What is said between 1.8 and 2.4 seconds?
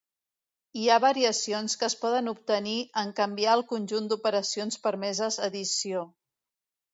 que es poden